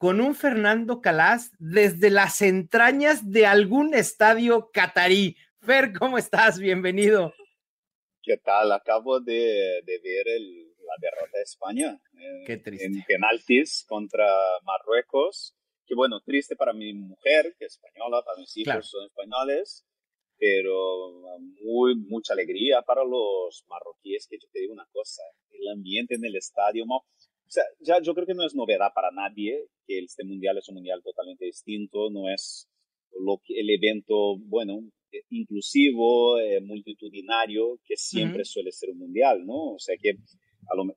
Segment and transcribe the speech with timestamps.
[0.00, 5.36] con un Fernando Calas desde las entrañas de algún estadio catarí.
[5.60, 6.58] Fer, ¿cómo estás?
[6.58, 7.34] Bienvenido.
[8.22, 8.72] ¿Qué tal?
[8.72, 14.26] Acabo de, ver la derrota de España en, penaltis contra
[14.64, 15.54] Marruecos.
[15.84, 19.84] Que bueno, triste para mi mujer, que es española, para mis hijos son españoles,
[20.38, 21.12] pero
[21.62, 26.24] muy, mucha alegría para los marroquíes, que yo te digo una cosa, el ambiente en
[26.24, 26.86] el estadio,
[27.50, 30.68] o sea, ya yo creo que no es novedad para nadie que este mundial es
[30.68, 32.70] un mundial totalmente distinto, no es
[33.10, 34.78] lo que, el evento, bueno,
[35.10, 39.72] eh, inclusivo, eh, multitudinario, que siempre suele ser un mundial, ¿no?
[39.74, 40.14] O sea que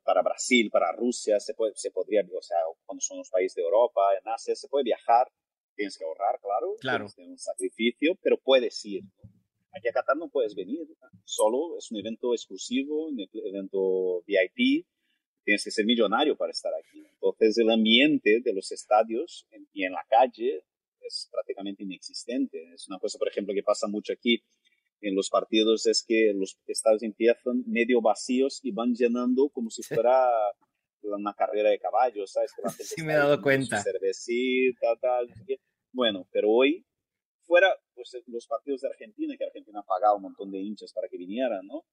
[0.03, 3.64] para Brasil, para Rusia, se, puede, se podría, o sea, cuando son los países de
[3.64, 5.25] Europa, en Asia, se puede viajar,
[5.75, 7.08] tienes que ahorrar, claro, claro.
[7.16, 9.02] tienes un sacrificio, pero puedes ir.
[9.75, 10.88] Aquí a Qatar no puedes venir,
[11.23, 14.86] solo es un evento exclusivo, un evento VIP,
[15.44, 17.05] tienes que ser millonario para estar aquí.
[17.13, 20.63] Entonces el ambiente de los estadios y en la calle
[21.02, 22.73] es prácticamente inexistente.
[22.73, 24.44] Es una cosa, por ejemplo, que pasa mucho aquí
[25.02, 29.83] en los partidos, es que los estadios empiezan medio vacíos y van llenando como si
[29.83, 30.30] fuera
[31.02, 32.52] una carrera de caballos, ¿sabes?
[32.80, 33.81] sí, me he dado cuenta.
[33.83, 35.27] Cervecita, tal.
[35.91, 36.86] Bueno, pero hoy,
[37.41, 41.09] fuera pues, los partidos de Argentina, que Argentina ha pagado un montón de hinchas para
[41.09, 41.83] que vinieran, ¿no?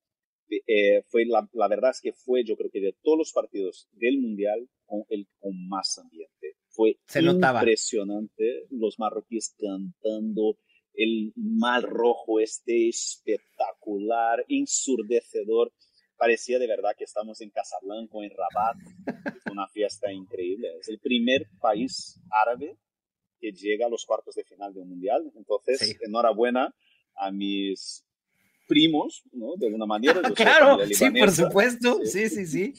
[0.66, 3.88] Eh, fue la, la, verdad es que fue, yo creo que de todos los partidos
[3.92, 6.56] del Mundial, con el con más ambiente.
[6.68, 10.58] Fue impresionante los marroquíes cantando,
[10.94, 15.72] el mal rojo este espectacular, ensurdecedor.
[16.16, 18.76] Parecía de verdad que estamos en Casablanca en Rabat.
[19.50, 20.68] Una fiesta increíble.
[20.80, 22.76] Es el primer país árabe
[23.40, 25.32] que llega a los cuartos de final de un mundial.
[25.34, 26.74] Entonces, enhorabuena
[27.14, 28.04] a mis
[28.70, 29.56] primos, ¿no?
[29.56, 30.22] De alguna manera.
[30.34, 31.98] claro, sí, por supuesto.
[32.04, 32.72] Sí, sí, sí.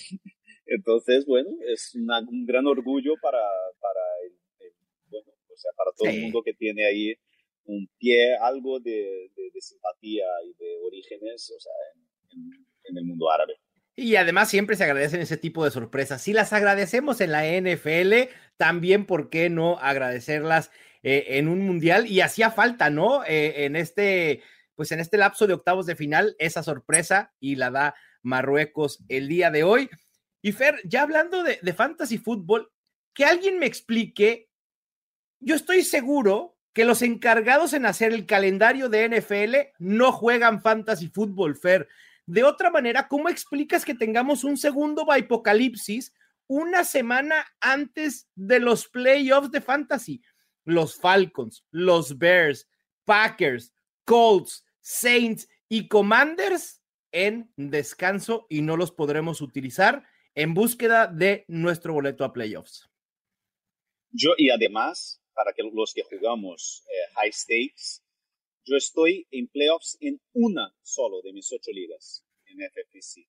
[0.66, 3.44] Entonces, bueno, es un gran orgullo para,
[3.82, 4.00] para,
[5.10, 7.14] bueno, o sea, para todo el mundo que tiene ahí
[7.66, 11.74] un pie, algo de, de, simpatía y de orígenes, o sea,
[12.32, 13.54] en, en, el mundo árabe.
[13.96, 16.22] Y además siempre se agradecen ese tipo de sorpresas.
[16.22, 20.72] Si las agradecemos en la NFL, también, ¿por qué no agradecerlas
[21.04, 22.08] eh, en un mundial?
[22.08, 23.24] Y hacía falta, ¿no?
[23.26, 24.42] Eh, en este
[24.82, 27.94] pues en este lapso de octavos de final, esa sorpresa y la da
[28.24, 29.92] Marruecos el día de hoy.
[30.42, 32.72] Y Fer, ya hablando de, fantasy fútbol,
[33.14, 34.50] que alguien me explique,
[35.40, 41.10] yo estoy seguro que los encargados en hacer el calendario de NFL no juegan fantasy
[41.10, 41.88] fútbol, Fer.
[42.26, 46.12] De otra manera, ¿cómo explicas que tengamos un segundo apocalipsis
[46.48, 50.24] una semana antes de los playoffs de fantasy?
[50.66, 52.68] Los Falcons, los Bears,
[53.06, 53.72] Packers,
[54.06, 56.82] Colts, Saints y Commanders
[57.12, 60.04] en descanso y no los podremos utilizar
[60.36, 62.90] en búsqueda de nuestro boleto a playoffs.
[64.12, 68.04] Yo, y además, para que los que jugamos eh, high stakes,
[68.66, 73.28] yo estoy en playoffs en una solo de mis ocho ligas en FFC.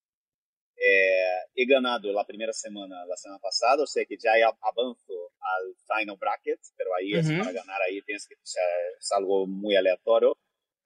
[0.76, 5.76] Eh, he ganado la primera semana, la semana pasada, o sea que ya avanzo al
[5.86, 8.62] final bracket, pero ahí es para ganar, ahí tienes que, o sea,
[8.98, 10.36] es algo muy aleatorio.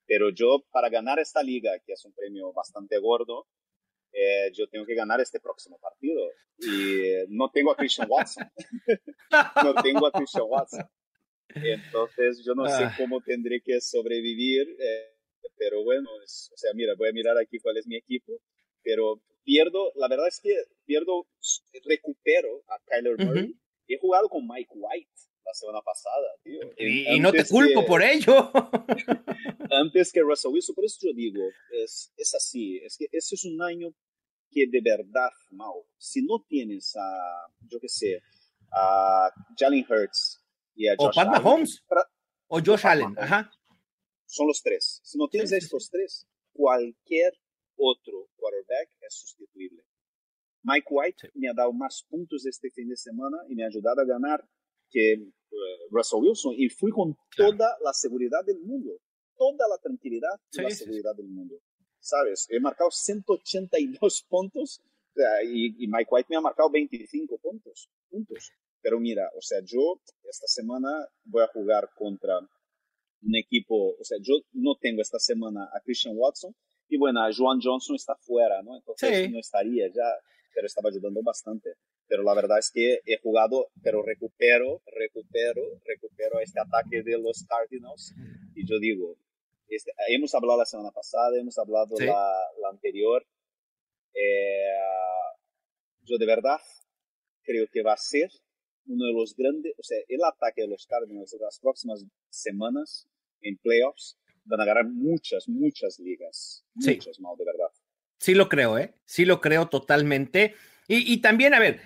[0.06, 3.46] Pero yo, para ganar esta liga, que es un premio bastante gordo,
[4.12, 6.22] eh, yo tengo que ganar este próximo partido.
[6.58, 8.50] Y no tengo a Christian Watson.
[9.64, 10.88] no tengo a Christian Watson.
[11.54, 12.94] Entonces, yo no sé ah.
[12.96, 14.68] cómo tendré que sobrevivir.
[14.78, 15.16] Eh,
[15.56, 18.40] pero bueno, o sea, mira, voy a mirar aquí cuál es mi equipo.
[18.82, 21.26] Pero pierdo, la verdad es que pierdo,
[21.84, 23.54] recupero a Kyler Murray.
[23.88, 25.10] He jugado con Mike White
[25.46, 26.60] la semana pasada, tío.
[26.76, 28.50] Y, no te culpo por ello.
[29.70, 33.44] antes que Russell Wilson, por eso yo digo, es, es así, es que ese es
[33.44, 33.94] un año
[34.50, 38.20] que de verdad, Mau, si no tienes a, yo qué sé,
[38.72, 40.42] a Jalen Hurts
[40.74, 41.84] y a Josh o Pat Mahomes,
[42.48, 43.50] o Josh Allen, ajá.
[44.26, 45.00] Son los tres.
[45.04, 47.32] Si no tienes estos tres, cualquier
[47.76, 49.84] otro quarterback es sustituible.
[50.62, 54.00] Mike White me ha dado más puntos este fin de semana y me ha ayudado
[54.00, 54.44] a ganar
[54.90, 55.30] que
[55.90, 59.00] Russell Wilson y fui con toda la seguridad del mundo,
[59.36, 61.56] toda la tranquilidad y la seguridad del mundo.
[61.98, 62.46] ¿Sabes?
[62.50, 64.80] He marcado 182 puntos
[65.44, 68.52] y, y, Mike White me ha marcado 25 puntos, puntos.
[68.82, 74.18] Pero mira, o sea, yo esta semana voy a jugar contra un equipo, o sea,
[74.20, 76.54] yo no tengo esta semana a Christian Watson
[76.88, 78.76] y bueno, a Joan Johnson está fuera, ¿no?
[78.76, 80.04] Entonces no estaría ya,
[80.56, 81.74] pero estaba ayudando bastante.
[82.08, 87.44] Pero la verdad es que he jugado, pero recupero, recupero, recupero este ataque de los
[87.46, 88.14] Cardinals
[88.54, 89.18] y yo digo,
[89.68, 92.32] este, hemos hablado la semana pasada, hemos hablado la,
[92.62, 93.22] la, anterior.
[94.14, 94.80] Eh,
[96.04, 96.60] yo de verdad
[97.42, 98.30] creo que va a ser
[98.86, 103.06] uno de los grandes, o sea, el ataque de los Cardinals en las próximas semanas
[103.42, 106.64] en playoffs van a ganar muchas, muchas ligas.
[106.74, 107.65] Muchas, mal, de verdad.
[108.18, 108.94] Sí lo creo, ¿eh?
[109.04, 110.54] Sí lo creo totalmente.
[110.88, 111.80] Y, también, a ver,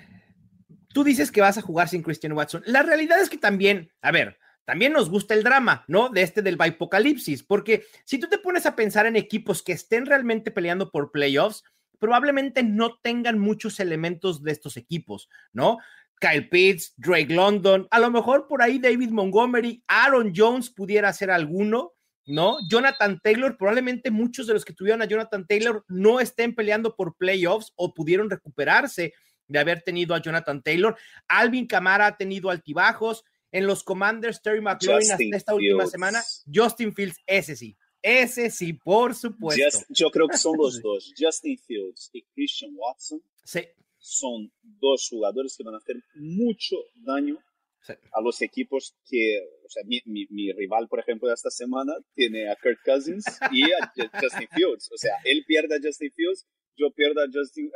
[0.93, 2.63] tú dices que vas a jugar sin Christian Watson.
[2.67, 6.11] La realidad es que también, a ver, también nos gusta el drama, ¿no?
[6.11, 10.05] De este del Bipocalipsis, porque si tú te pones a pensar en equipos que estén
[10.07, 11.65] realmente peleando por playoffs,
[11.99, 15.79] probablemente no tengan muchos elementos de estos equipos, ¿no?
[16.21, 21.31] Kyle Pitts, Drake London, a lo mejor por ahí David Montgomery, Aaron Jones pudiera ser
[21.31, 21.95] alguno,
[22.31, 22.59] ¿no?
[22.69, 27.17] Jonathan Taylor, probablemente muchos de los que tuvieron a Jonathan Taylor no estén peleando por
[27.17, 29.13] playoffs o pudieron recuperarse
[29.49, 30.97] de haber tenido a Jonathan Taylor.
[31.29, 33.25] Alvin Camara ha tenido altibajos.
[33.53, 36.23] En los Commanders, Terry McLaurin hasta esta última semana,
[36.55, 39.85] Justin Fields, ese sí, ese sí, por supuesto.
[39.89, 43.21] yo creo que son los dos, Justin Fields y Christian Watson.
[43.43, 43.67] Sí
[44.01, 47.39] son dos jugadores que van a hacer mucho daño
[47.89, 52.51] a los equipos que, o sea, mi, mi, rival, por ejemplo, de esta semana tiene
[52.51, 54.91] a Kirk Cousins y a Justin Fields.
[54.93, 56.47] O sea, él pierde a Justin Fields,
[56.77, 57.71] yo pierdo a, Justin,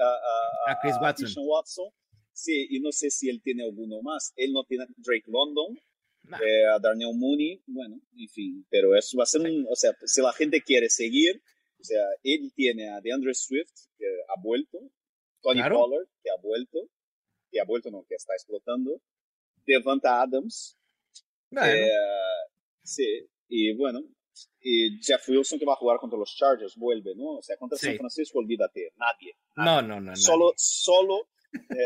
[0.69, 0.95] a, Chris
[1.37, 1.91] Watson.
[2.33, 4.33] Sí, y no sé si él tiene alguno más.
[4.37, 5.79] Él no tiene a Drake London,
[6.43, 9.95] eh, a Darnell Mooney, bueno, en fin, pero eso va a ser un, o sea,
[10.05, 11.43] si la gente quiere seguir,
[11.79, 14.79] o sea, él tiene a DeAndre Swift, que ha vuelto,
[15.43, 16.89] Tony Pollard, que ha vuelto,
[17.51, 19.03] que ha vuelto, no, que está explotando,
[19.67, 20.79] Devonta Adams,
[21.63, 21.91] eh,
[22.83, 24.03] sí, y bueno,
[24.61, 27.37] y Jeff Wilson que va a jugar contra los Chargers, vuelve, ¿no?
[27.37, 29.37] O sea, contra San Francisco, olvídate, nadie.
[29.57, 30.17] No, no, no.
[30.17, 31.77] Solo, solo eh,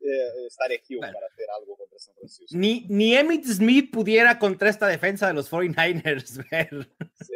[0.00, 2.56] eh, estaré aquí para hacer algo contra San Francisco.
[2.56, 6.90] Ni, ni Emmitt Smith pudiera contra esta defensa de los 49ers ver.
[7.20, 7.34] Sí.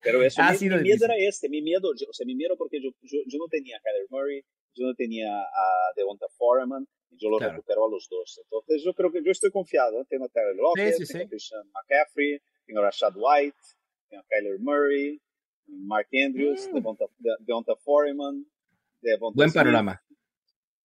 [0.00, 2.90] Pero eso, mi, mi miedo era este, mi miedo, o sea, mi miedo porque yo,
[3.02, 4.44] yo, yo no tenía a Kyler Murray,
[4.74, 6.86] yo no tenía a Devonta Foreman,
[7.18, 8.40] yo lo recupero a los dos.
[8.42, 11.28] Entonces yo creo que yo estoy confiado, tengo a Tyler Lockett, sí, sí, tengo a
[11.28, 13.58] Christian McCaffrey, tengo a Rashad White,
[14.08, 15.20] tengo a Kyler Murray,
[15.66, 16.74] Mark Andrews, mm.
[16.74, 17.04] Devonta,
[17.40, 18.46] Devonta Foreman,
[19.00, 20.00] Devonta Buen panorama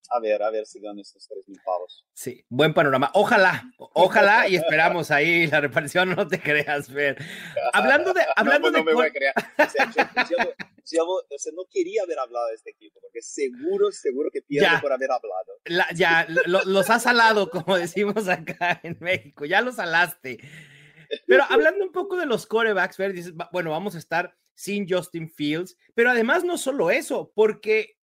[0.10, 2.06] a ver, a ver si ganan estos tres mil pavos.
[2.14, 3.12] Sí, buen panorama.
[3.14, 7.18] Ojalá, ojalá y esperamos ahí la reparación, no te creas, ver.
[7.74, 8.22] Hablando de.
[8.36, 9.34] Hablando no, no me voy a creer.
[9.58, 11.06] O sea, yo,
[11.54, 15.88] no quería haber hablado de este equipo, porque seguro, seguro que pierde por haber hablado.
[15.96, 20.40] ya, los has salado, como decimos acá en México, ya los salaste.
[21.28, 25.30] Pero hablando un poco de los corebacks, ver, dices, bueno, vamos a estar sin Justin
[25.30, 27.99] Fields, pero además no solo eso, porque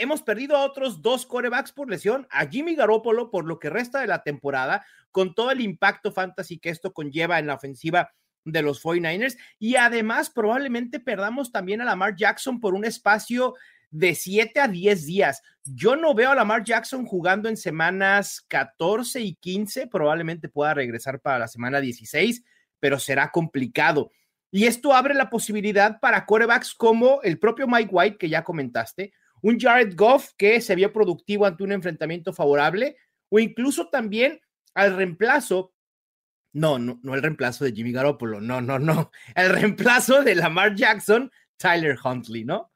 [0.00, 4.00] hemos perdido a otros dos corebacks por lesión, a Jimmy Garoppolo por lo que resta
[4.00, 8.12] de la temporada, con todo el impacto fantasy que esto conlleva en la ofensiva
[8.44, 13.54] de los 49ers, y además probablemente perdamos también a Lamar Jackson por un espacio
[13.90, 15.42] de 7 a 10 días.
[15.64, 21.20] Yo no veo a Lamar Jackson jugando en semanas 14 y 15, probablemente pueda regresar
[21.20, 22.42] para la semana 16,
[22.78, 24.10] pero será complicado.
[24.50, 29.12] Y esto abre la posibilidad para corebacks como el propio Mike White, que ya comentaste,
[29.42, 32.96] un Jared Goff que se vio productivo ante un enfrentamiento favorable,
[33.28, 34.40] o incluso también
[34.74, 35.72] al reemplazo,
[36.52, 40.74] no, no, no el reemplazo de Jimmy Garoppolo, no, no, no, el reemplazo de Lamar
[40.74, 42.70] Jackson, Tyler Huntley, ¿no?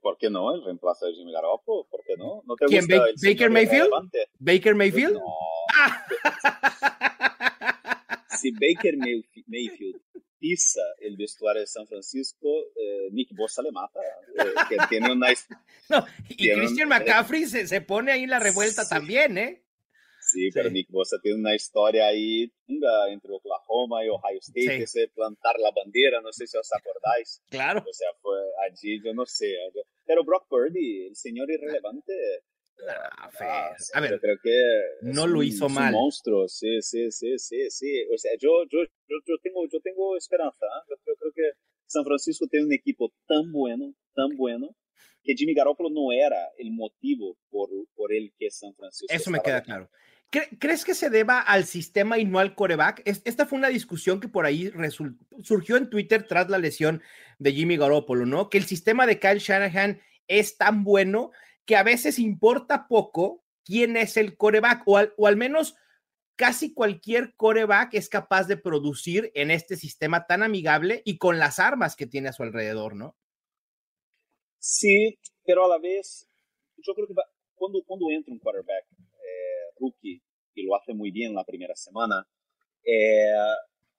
[0.00, 0.54] ¿Por qué no?
[0.54, 2.42] El reemplazo de Jimmy Garoppolo, ¿por qué no?
[2.46, 2.86] ¿No te ¿Quién?
[2.86, 3.90] Gusta ¿Baker Mayfield?
[4.38, 5.14] ¿Baker Mayfield?
[5.14, 5.20] No.
[8.38, 10.03] si Baker Mayfield
[10.44, 13.98] pisa el vestuario de San Francisco, eh, Nick Bosa le mata.
[14.36, 15.28] Eh, que tiene una,
[15.88, 19.64] no, y Christian McCaffrey se, se, pone ahí en la revuelta también, ¿eh?
[20.20, 25.08] Sí, pero Nick Bosa tiene una historia ahí entre Oklahoma y Ohio State, que se
[25.08, 27.42] plantar la bandera, no sé si os acordáis.
[27.48, 27.84] Claro.
[27.88, 29.54] O sea, fue allí, yo no sé.
[30.04, 32.12] Pero Brock Purdy, el señor irrelevante,
[33.40, 34.62] Ah, a ver, creo que
[35.02, 35.94] no lo hizo mal.
[35.94, 38.06] Un monstruo, sí, sí, sí, sí, sí.
[38.12, 40.66] O sea, yo, yo, yo, tengo, yo tengo esperanza.
[40.66, 40.94] ¿eh?
[41.06, 44.76] Yo, creo que San Francisco tiene un equipo tan bueno, tan bueno,
[45.22, 49.14] que Jimmy Garoppolo no era el motivo por, por el que San Francisco.
[49.14, 49.88] Eso me queda claro.
[50.58, 53.02] ¿Crees que se deba al sistema y no al coreback?
[53.04, 54.72] Esta fue una discusión que por ahí
[55.42, 57.02] surgió en Twitter tras la lesión
[57.38, 58.50] de Jimmy Garoppolo, ¿no?
[58.50, 61.30] Que el sistema de Kyle Shanahan es tan bueno
[61.66, 65.74] que a veces importa poco quién es el coreback, o al, o al menos
[66.36, 71.58] casi cualquier coreback es capaz de producir en este sistema tan amigable y con las
[71.58, 73.16] armas que tiene a su alrededor, ¿no?
[74.58, 76.28] Sí, pero a la vez,
[76.78, 77.14] yo creo que
[77.54, 80.22] cuando, cuando entra un quarterback eh, rookie
[80.54, 82.26] y lo hace muy bien la primera semana,
[82.84, 83.32] eh,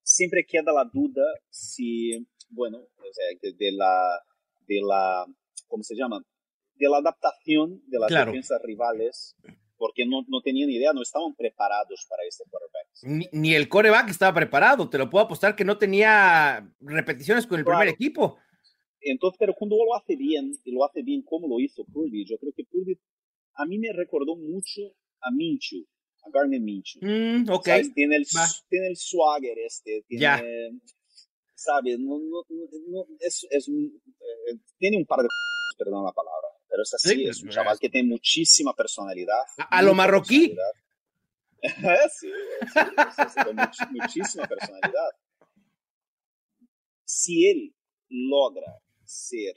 [0.04, 2.80] siempre queda la duda si, bueno,
[3.12, 4.22] sea, de, la,
[4.68, 5.26] de la,
[5.68, 6.24] ¿cómo se llama?
[6.76, 9.36] De la adaptación de las defensas rivales
[9.78, 13.32] porque no, no, tenían idea, no estaban preparados para este quarterback.
[13.34, 17.66] Ni, el coreback estaba preparado, te lo puedo apostar que no tenía repeticiones con el
[17.66, 18.38] primer equipo.
[19.02, 22.38] Entonces, pero cuando lo hace bien, y lo hace bien como lo hizo Purdy, yo
[22.38, 22.98] creo que Purdy
[23.56, 24.82] a mí me recordó mucho
[25.22, 25.86] a Minchu,
[26.24, 27.00] a Garner Minchu.
[27.02, 27.46] Mm,
[27.94, 28.26] Tiene, el,
[28.70, 30.80] tiene el swagger este, tiene,
[31.54, 32.00] ¿sabes?
[32.00, 32.44] No, no,
[32.88, 35.28] no, es, es, eh, tiene un par de...
[35.78, 36.45] Perdón la palabra
[36.76, 39.46] pero es así, es un chaval que tiene muchísima personalidad.
[39.70, 40.54] A, lo marroquí.
[42.12, 42.28] sí,
[42.70, 45.12] sí, muchísima personalidad.
[47.06, 47.74] Si él
[48.10, 49.56] logra ser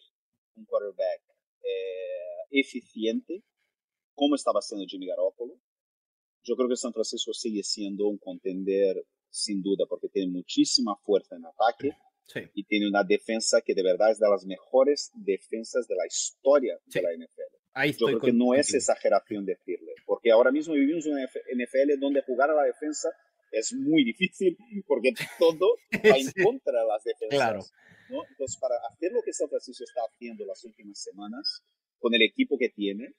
[0.54, 1.22] un quarterback
[1.60, 3.42] eh, eficiente,
[4.14, 5.58] como estaba haciendo Jimmy Garoppolo,
[6.44, 11.34] yo creo que San Francisco sigue siendo un contender sin duda, porque tiene muchísima fuerza
[11.34, 11.96] en ataque
[12.54, 16.78] y tiene una defensa que de verdad es de las mejores defensas de la historia
[16.86, 17.92] de la NFL.
[17.98, 22.22] Yo creo que no es exageración decirle, porque ahora mismo vivimos en una NFL donde
[22.22, 23.08] jugar a la defensa
[23.52, 24.56] es muy difícil
[24.86, 27.72] porque todo va en contra de las defensas.
[28.08, 31.62] Entonces, para hacer lo que San Francisco está haciendo las últimas semanas,
[31.98, 33.14] con el equipo que tiene,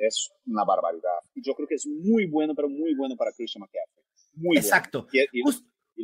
[0.00, 1.18] es una barbaridad.
[1.34, 4.04] Yo creo que es muy bueno, pero muy bueno para Christian McCaffrey.
[4.34, 5.06] Muy Exacto.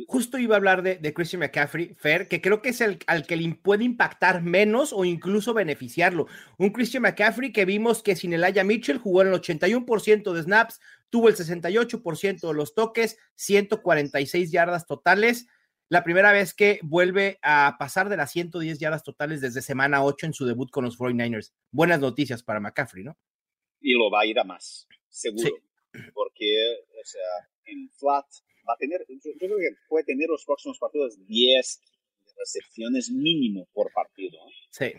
[0.07, 3.35] Justo iba a hablar de, Christian McCaffrey, Fer, que creo que es el al que
[3.35, 6.27] le puede impactar menos o incluso beneficiarlo.
[6.57, 10.41] Un Christian McCaffrey que vimos que sin el Aya Mitchell jugó en el 81% de
[10.41, 10.79] snaps,
[11.11, 15.47] tuvo el 68% de los toques, 146 yardas totales.
[15.89, 20.25] La primera vez que vuelve a pasar de las 110 yardas totales desde semana 8
[20.25, 21.53] en su debut con los 49ers.
[21.71, 23.15] Buenas noticias para McCaffrey, ¿no?
[23.79, 25.51] Y lo va a ir a más, seguro.
[26.15, 26.55] Porque,
[26.99, 28.25] o sea, en flat
[28.67, 31.81] va a tener, yo, creo que puede tener los próximos partidos 10
[32.37, 34.39] recepciones mínimo por partido.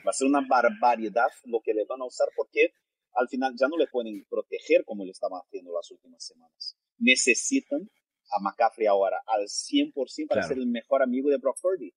[0.07, 2.73] Va a ser una barbaridad lo que le van a usar porque
[3.15, 6.77] al final ya no le pueden proteger como le estaban haciendo las últimas semanas.
[6.99, 7.89] Necesitan
[8.31, 11.93] a McCaffrey ahora al 100% para ser el mejor amigo de Brock Purdy.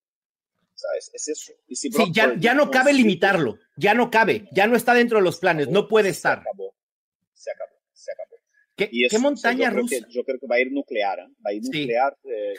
[0.74, 1.10] ¿Sabes?
[1.12, 1.54] Es eso.
[1.72, 5.40] sí, ya, ya, no cabe limitarlo, ya no cabe, ya no está dentro de los
[5.40, 6.44] planes, no puede estar.
[6.44, 6.76] Se acabó,
[7.34, 8.37] se acabó, se acabó.
[8.78, 9.96] ¿Qué, ¿qué montaña rusa?
[10.08, 11.28] yo creo que va a ir nuclear, ¿eh?
[11.44, 12.54] va a ir nuclear eh.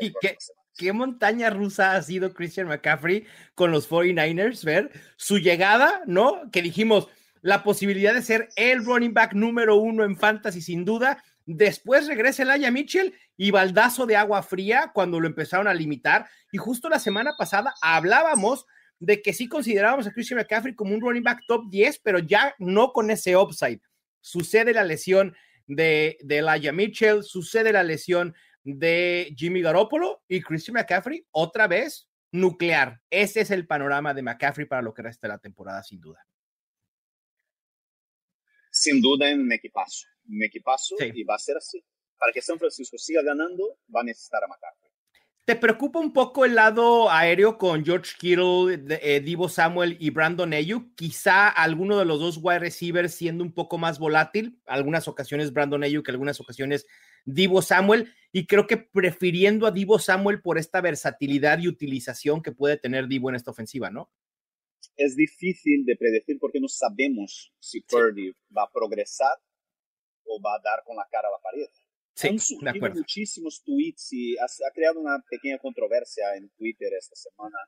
[0.00, 0.38] ¿Y qué,
[0.74, 4.64] qué, montaña rusa ha sido Christian McCaffrey con los 49ers?
[4.64, 6.50] Ver su llegada, ¿no?
[6.50, 7.08] Que dijimos
[7.42, 11.22] la posibilidad de ser el running back número uno en fantasy, sin duda.
[11.44, 16.28] Después regresa el Aya Mitchell y baldazo de agua fría cuando lo empezaron a limitar.
[16.50, 18.64] Y justo la semana pasada hablábamos
[18.98, 22.54] de que sí considerábamos a Christian McCaffrey como un running back top 10, pero ya
[22.58, 23.80] no con ese upside
[24.20, 25.36] sucede la lesión
[25.66, 32.08] de, de Elijah Mitchell, sucede la lesión de Jimmy Garoppolo y Christian McCaffrey otra vez
[32.32, 33.00] nuclear.
[33.10, 36.24] Ese es el panorama de McCaffrey para lo que resta de la temporada, sin duda.
[38.70, 41.84] Sin duda en un equipazo, un equipazo y va a ser así.
[42.16, 44.79] Para que San Francisco siga ganando, va a necesitar a McCaffrey.
[45.50, 50.52] ¿Te preocupa un poco el lado aéreo con George Kittle, eh, Divo Samuel y Brandon
[50.52, 50.94] Ayuk?
[50.94, 55.82] Quizá alguno de los dos wide receivers siendo un poco más volátil, algunas ocasiones Brandon
[55.82, 56.86] Ayuk, algunas ocasiones
[57.24, 62.52] Divo Samuel, y creo que prefiriendo a Divo Samuel por esta versatilidad y utilización que
[62.52, 64.08] puede tener Divo en esta ofensiva, ¿no?
[64.94, 69.36] Es difícil de predecir porque no sabemos si Purdy va a progresar
[70.26, 71.66] o va a dar con la cara a la pared.
[72.14, 77.58] Sí, han surgido muchísimos tweets y ha, creado una pequeña controversia en Twitter esta semana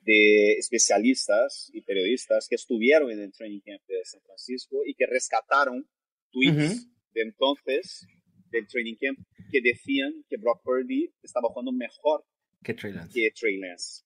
[0.00, 5.06] de especialistas y periodistas que estuvieron en el training camp de San Francisco y que
[5.06, 5.88] rescataron
[6.30, 8.06] tweets de entonces
[8.50, 9.18] del training camp
[9.50, 12.24] que decían que Brock Purdy estaba jugando mejor
[12.62, 13.12] que Trey Lance.
[13.14, 14.02] Que Trey Lance.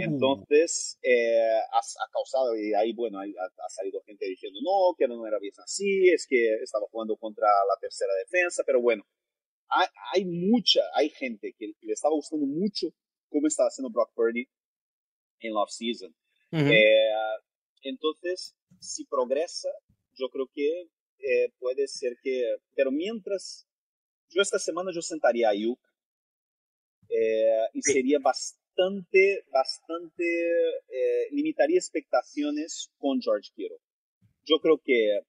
[0.00, 5.38] Entonces, eh, ha, causado, y ahí, bueno, ha, salido gente diciendo, no, que no era
[5.38, 9.04] bien así, es que estaba jugando contra la tercera defensa, pero bueno,
[10.12, 12.88] hay, mucha, hay gente que le estaba gustando mucho
[13.30, 14.46] cómo estaba haciendo Brock Purdy
[15.40, 16.14] en la offseason.
[16.52, 17.10] Eh,
[17.82, 19.70] entonces, si progresa,
[20.12, 23.66] yo creo que eh, puede ser que, pero mientras,
[24.28, 25.80] yo esta semana yo sentaría a Ayuk
[27.08, 30.24] eh, y sería bastante, bastante,
[31.30, 33.78] limitaría expectaciones con George Kittle.
[34.44, 35.20] Yo creo que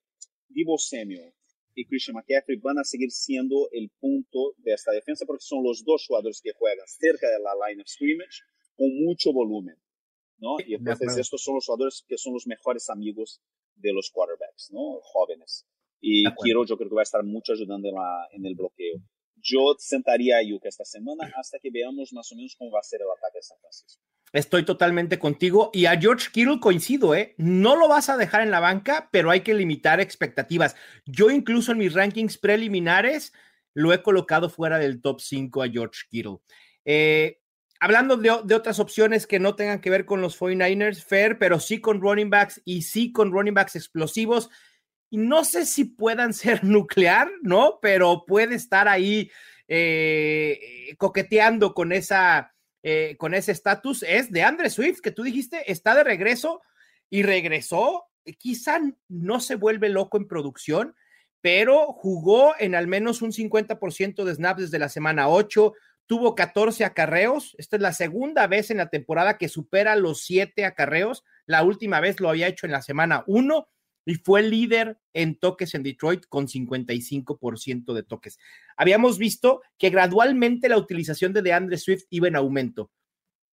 [0.50, 1.33] Divo Samuel
[1.75, 5.83] y Christian McCaffrey van a seguir siendo el punto de esta defensa porque son los
[5.83, 8.41] dos jugadores que juegan cerca de la line of scrimmage
[8.75, 9.75] con mucho volumen.
[10.37, 10.57] ¿no?
[10.65, 13.41] Y entonces estos son los jugadores que son los mejores amigos
[13.75, 14.99] de los quarterbacks, ¿no?
[15.01, 15.65] Jóvenes.
[16.01, 18.99] Y quiero, yo creo que va a estar mucho ayudando en, la, en el bloqueo.
[19.43, 22.83] Yo sentaría a Yuka esta semana hasta que veamos más o menos cómo va a
[22.83, 24.01] ser el ataque de San Francisco.
[24.31, 25.69] Estoy totalmente contigo.
[25.73, 27.35] Y a George Kittle coincido, ¿eh?
[27.38, 30.75] No lo vas a dejar en la banca, pero hay que limitar expectativas.
[31.05, 33.33] Yo incluso en mis rankings preliminares
[33.75, 36.38] lo he colocado fuera del top 5 a George Kittle.
[36.85, 37.41] Eh,
[37.79, 41.81] hablando de, otras opciones que no tengan que ver con los 49ers, Fair, pero sí
[41.81, 44.50] con running backs y sí con running backs explosivos.
[45.13, 47.77] Y no sé si puedan ser nuclear, ¿no?
[47.84, 49.29] Pero puede estar ahí
[49.67, 55.72] eh, coqueteando con esa eh, con ese estatus es de Andre Swift, que tú dijiste,
[55.72, 56.63] está de regreso
[57.12, 58.05] y regresó.
[58.39, 60.96] Quizá no se vuelve loco en producción,
[61.41, 65.74] pero jugó en al menos un 50% de snaps desde la semana 8,
[66.08, 67.55] tuvo 14 acarreos.
[67.60, 71.24] Esta es la segunda vez en la temporada que supera los 7 acarreos.
[71.46, 73.67] La última vez lo había hecho en la semana 1
[74.05, 78.38] y fue líder en toques en Detroit con 55% de toques.
[78.77, 82.91] Habíamos visto que gradualmente la utilización de DeAndre Swift iba en aumento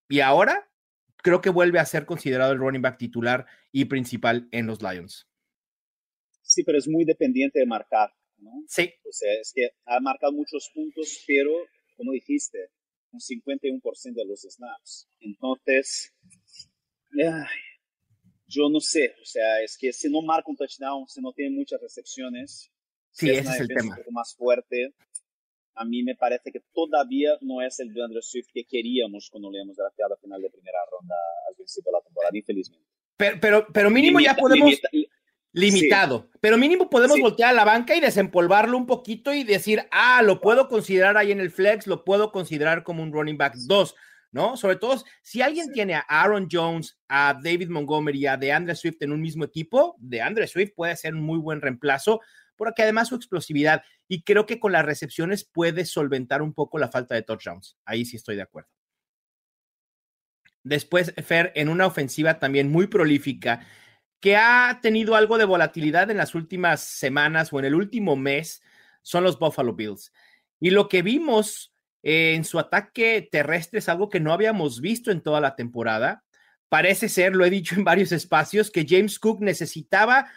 [0.09, 0.71] y ahora
[1.23, 5.29] creo que vuelve a ser considerado el running back titular y principal en los Lions.
[6.43, 8.51] Sí, pero es muy dependiente de marcar, ¿no?
[8.67, 8.93] Sí.
[9.09, 11.53] O sea, es que ha marcado muchos puntos, pero
[11.97, 12.71] como dijiste,
[13.13, 15.09] un 51% de los snaps.
[15.21, 16.15] Entonces,
[18.51, 21.57] yo no sé, o sea, es que si no marca un touchdown, si no tiene
[21.57, 22.71] muchas recepciones,
[23.13, 23.83] sí, si es ese es el tema.
[23.91, 24.95] un poco más fuerte,
[25.77, 29.61] a mí me parece que todavía no es el DeAndre Swift que queríamos cuando le
[29.61, 31.15] hemos drafteado a final de primera ronda
[31.49, 32.87] al principio de la temporada, infelizmente.
[33.17, 34.75] Pero, pero, pero mínimo ya podemos...
[35.53, 40.23] limitado, pero mínimo podemos voltear a la banca y desempolvarlo un poquito y decir, ah,
[40.23, 43.95] lo puedo considerar ahí en el flex, lo puedo considerar como un running back 2.
[44.33, 44.57] ¿No?
[44.57, 49.13] Sobre todo si alguien tiene a Aaron Jones, a David Montgomery, a DeAndre Swift en
[49.13, 52.21] un mismo equipo, DeAndre Swift puede ser un muy buen reemplazo,
[52.57, 56.89] porque además su explosividad y creo que con las recepciones puede solventar un poco la
[56.89, 57.77] falta de touchdowns.
[57.85, 58.69] Ahí sí estoy de acuerdo.
[60.63, 63.67] Después, Fer, en una ofensiva también muy prolífica,
[64.21, 68.63] que ha tenido algo de volatilidad en las últimas semanas o en el último mes,
[69.03, 70.13] son los Buffalo Bills.
[70.61, 71.70] Y lo que vimos
[72.03, 76.25] en su ataque terrestre es algo que no habíamos visto en toda la temporada.
[76.69, 80.31] Parece ser, lo he dicho en varios espacios, que James Cook necesitaba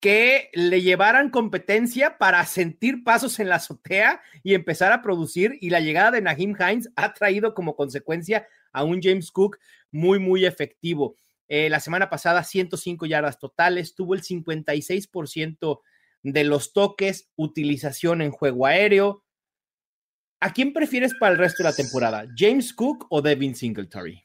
[0.00, 5.58] que le llevaran competencia para sentir pasos en la azotea y empezar a producir.
[5.60, 9.58] Y la llegada de Naheem Hines ha traído como consecuencia a un James Cook
[9.92, 11.16] muy, muy efectivo.
[11.46, 15.80] Eh, la semana pasada, 105 yardas totales, tuvo el 56%
[16.22, 19.22] de los toques, utilización en juego aéreo,
[20.42, 22.26] ¿A quién prefieres para el resto de la temporada?
[22.36, 24.20] ¿James Cook o Devin Singletary?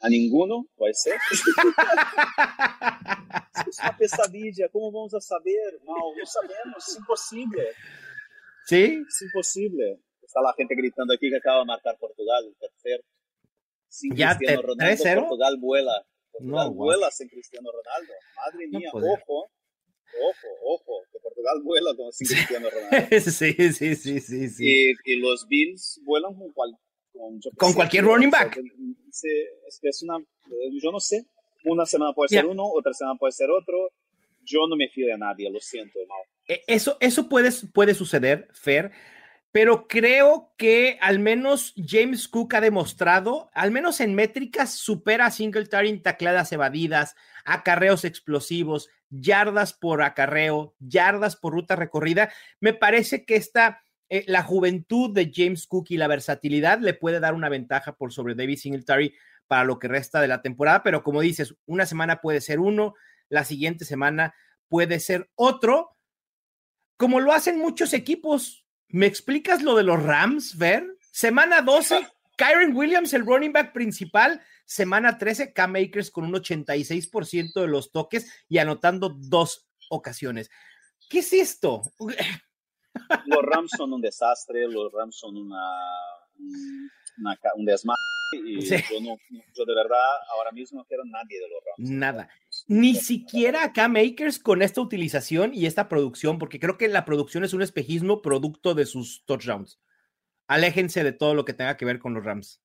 [0.00, 1.18] A ninguno, puede ser.
[3.68, 4.70] es una pesadilla.
[4.70, 5.78] ¿Cómo vamos a saber?
[5.84, 6.88] No, no sabemos.
[6.88, 7.62] Es imposible.
[8.64, 9.04] ¿Sí?
[9.06, 10.00] Es imposible.
[10.22, 13.04] Está la gente gritando aquí que acaba de marcar Portugal, el tercer.
[13.88, 16.06] Sin ya Cristiano Ronaldo, Portugal vuela.
[16.30, 18.14] Portugal No, vuela sin Cristiano Ronaldo.
[18.34, 19.50] Madre mía, ojo.
[20.20, 23.06] Ojo, ojo, que Portugal vuela con sin Cristiano Ronaldo.
[23.20, 24.64] sí, sí, sí, sí, sí.
[25.04, 26.76] Y, y los Bills vuelan con, cual,
[27.12, 28.58] con, Con cualquier running back.
[29.10, 29.28] sí,
[29.68, 30.18] es que es una,
[30.80, 31.24] yo no sé,
[31.64, 32.50] una semana puede ser Ya.
[32.50, 33.90] uno, otra semana puede ser otro.
[34.44, 36.18] Yo no me fío de nadie, lo siento, Mau.
[36.48, 38.90] E- Eso, eso puede, puede suceder, Fer,
[39.52, 45.30] pero creo que al menos James Cook ha demostrado, al menos en métricas, supera a
[45.30, 52.32] Singletary en tacleadas evadidas, acarreos explosivos, yardas por acarreo, yardas por ruta recorrida.
[52.60, 57.20] Me parece que esta, eh, la juventud de James Cook y la versatilidad le puede
[57.20, 59.14] dar una ventaja por sobre David Singletary
[59.46, 62.94] para lo que resta de la temporada, pero como dices, una semana puede ser uno,
[63.28, 64.34] la siguiente semana
[64.68, 65.98] puede ser otro,
[66.96, 68.61] como lo hacen muchos equipos.
[68.92, 70.86] ¿Me explicas lo de los Rams, Ver?
[71.10, 74.40] Semana 12, Kyron Williams, el running back principal.
[74.64, 80.50] Semana 13, Cam Akers con un 86% de los toques y anotando dos ocasiones.
[81.10, 81.82] ¿Qué es esto?
[83.26, 85.60] Los Rams son un desastre, los Rams son una,
[86.38, 87.98] un- una un desmadre
[88.46, 88.76] y Sí.
[88.90, 89.16] yo, no,
[89.54, 89.98] yo de verdad
[90.30, 91.90] ahora mismo no quiero nadie de los Rams.
[91.90, 92.28] Nada.
[92.68, 97.04] Ni siquiera a Cam Akers con esta utilización y esta producción, porque creo que la
[97.04, 99.80] producción es un espejismo producto de sus touchdowns.
[100.46, 102.62] Aléjense de todo lo que tenga que ver con los Rams.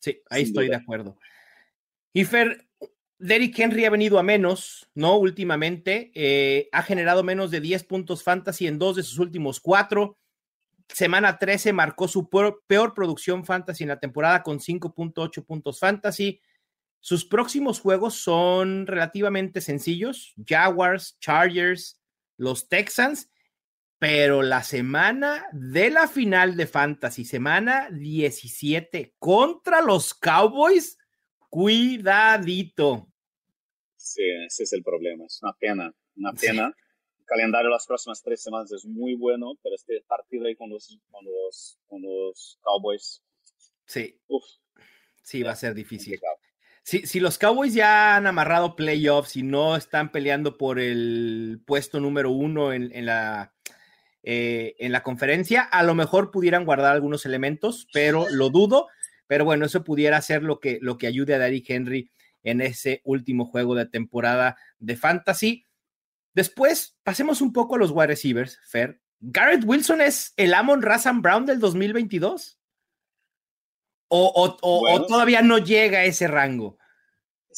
[0.00, 0.76] Sí, ahí Sin estoy duda.
[0.76, 1.16] de acuerdo.
[2.12, 2.68] Y Fer,
[3.18, 5.16] Derrick Henry ha venido a menos, ¿no?
[5.18, 10.16] Últimamente, eh, ha generado menos de 10 puntos fantasy en dos de sus últimos cuatro.
[10.88, 16.40] Semana 13 marcó su peor, peor producción fantasy en la temporada con 5.8 puntos fantasy.
[17.00, 22.00] Sus próximos juegos son relativamente sencillos: Jaguars, Chargers,
[22.36, 23.30] los Texans,
[23.98, 30.98] pero la semana de la final de fantasy, semana 17 contra los Cowboys,
[31.48, 33.08] cuidadito.
[33.96, 35.26] Sí, ese es el problema.
[35.26, 36.72] Es una pena, una pena.
[37.18, 40.70] El calendario de las próximas tres semanas es muy bueno, pero este partido ahí con
[40.70, 43.22] los, con los, con los Cowboys.
[43.84, 44.20] Sí.
[44.28, 44.44] Uf,
[45.22, 46.20] sí, va a ser difícil.
[46.88, 52.00] Si, si, los Cowboys ya han amarrado playoffs y no están peleando por el puesto
[52.00, 53.52] número uno en, en la,
[54.22, 58.86] eh, en la conferencia, a lo mejor pudieran guardar algunos elementos, pero lo dudo.
[59.26, 62.10] Pero bueno, eso pudiera ser lo que, lo que ayude a Derrick Henry
[62.42, 65.66] en ese último juego de temporada de Fantasy.
[66.32, 68.98] Después, pasemos un poco a los wide receivers, Fer.
[69.20, 72.58] ¿Garrett Wilson es el Amon Razan Brown del 2022?
[74.10, 76.77] ¿O, o, todavía no llega a ese rango?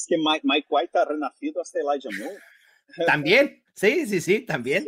[0.00, 2.38] Es que Mike, White ha renacido hasta Elijah Moore.
[3.06, 4.84] También, sí, sí, sí, también.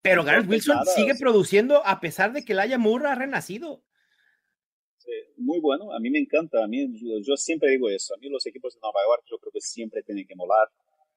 [0.00, 3.84] Pero Garrett Wilson sigue produciendo a pesar de que Elijah Moore ha renacido
[5.36, 6.88] muy bueno, a mí me encanta, a mí
[7.22, 10.02] yo, siempre digo eso, a mí los equipos de Nueva York yo creo que siempre
[10.02, 10.68] tienen que molar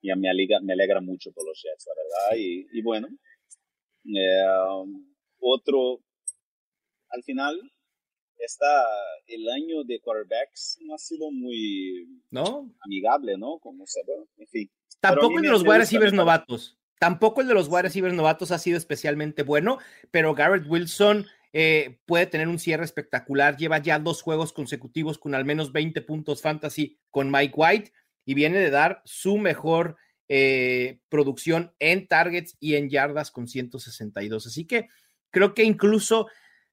[0.02, 3.08] y a mí me alegra, me alegra mucho por los Jets, la verdad, y, bueno,
[4.06, 4.86] eh,
[5.40, 6.02] otro,
[7.10, 7.60] al final,
[8.40, 8.86] está
[9.28, 12.74] el año de quarterbacks no ha sido muy ¿No?
[12.82, 13.60] amigable, ¿no?
[13.60, 14.72] Como se, bueno, en fin.
[15.00, 16.78] Tampoco el de los wide receivers novatos.
[17.00, 19.80] Tampoco el de los wide receivers novatos ha sido especialmente bueno,
[20.12, 23.58] pero Garrett Wilson eh, puede tener un cierre espectacular.
[23.58, 27.94] Lleva ya dos juegos consecutivos con al menos 20 puntos fantasy con Mike White
[28.26, 29.98] y viene de dar su mejor
[30.28, 34.46] eh, producción en targets y en yardas con 162.
[34.46, 34.90] Así que
[35.32, 36.28] creo que incluso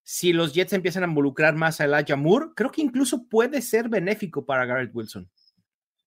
[0.08, 3.88] si los Jets empiezan a involucrar más a Elijah Moore, creo que incluso puede ser
[3.88, 5.28] benéfico para Garrett Wilson.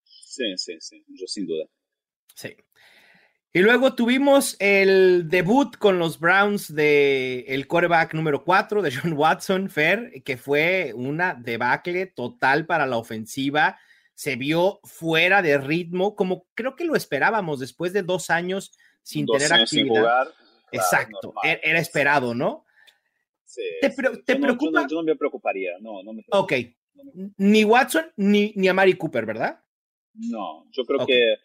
[0.06, 1.66] Sí, sí, sí, yo sin duda.
[2.34, 2.56] Sí.
[3.52, 9.14] Y luego tuvimos el debut con los Browns de el quarterback número 4 de John
[9.18, 13.78] Watson, Fair, que fue una debacle total para la ofensiva.
[14.14, 18.72] Se vio fuera de ritmo, como creo que lo esperábamos después de dos años
[19.04, 20.30] sin tener actividad.
[20.72, 22.64] Exacto, e-, era esperado, ¿no?
[23.50, 24.86] Sí, ¿Te, preocupa?
[24.88, 26.54] Yo no, me preocuparía, no, no me Ok,
[27.38, 29.60] ni Watson ni, ni a Mari Cooper, ¿verdad?
[30.14, 31.36] No, yo creo que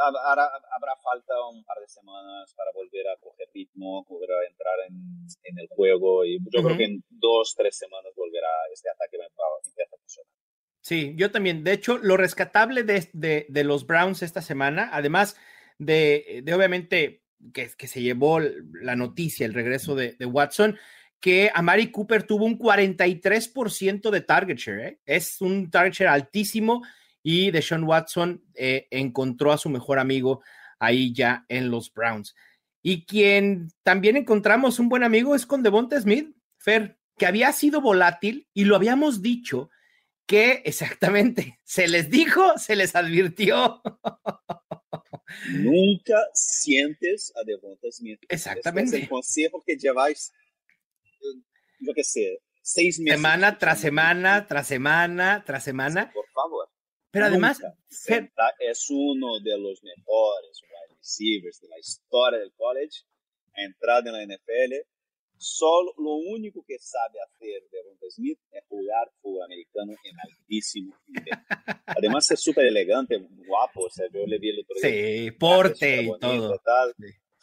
[0.00, 4.74] habrá, habrá, falta un par de semanas para volver a coger ritmo, volver a entrar
[4.88, 9.18] en, en el juego y yo creo que en dos, tres semanas volverá este ataque
[9.18, 10.32] a empezar a funcionar.
[10.80, 11.64] Sí, yo también.
[11.64, 15.36] De hecho, lo rescatable de, de, de los Browns esta semana, además
[15.76, 20.78] de, de obviamente que, que, se llevó la noticia, el regreso de, de Watson,
[21.26, 24.80] que Amari Cooper tuvo un 43% de target share.
[24.86, 25.00] ¿eh?
[25.04, 26.84] Es un target share altísimo
[27.20, 30.44] y Deshaun Watson eh, encontró a su mejor amigo
[30.78, 32.36] ahí ya en los Browns.
[32.80, 37.80] Y quien también encontramos un buen amigo es con Devonta Smith, Fer, que había sido
[37.80, 39.68] volátil y lo habíamos dicho
[40.26, 43.82] que exactamente se les dijo, se les advirtió.
[45.50, 48.20] Nunca sientes a Devonta Smith.
[48.28, 48.96] Exactamente.
[48.96, 50.32] es el consejo que lleváis,
[51.80, 53.20] yo qué sé, seis meses.
[53.20, 56.10] Semana tras semana, tras semana, tras semana.
[56.12, 56.68] por favor.
[57.10, 57.62] Pero además,
[58.58, 63.04] es uno de los mejores wide receivers de la historia del college,
[63.54, 64.74] ha entrado en la NFL.
[65.38, 71.24] Solo lo único que sabe hacer Devonta Smith es jugar fútbol americano en altísimo nivel.
[71.86, 74.90] Además es súper elegante, guapo, o sea, yo le vi el otro día.
[74.90, 76.60] Sí, porte y todo.